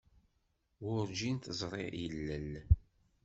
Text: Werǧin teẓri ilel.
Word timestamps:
Werǧin 0.83 1.37
teẓri 1.39 1.85
ilel. 2.05 2.51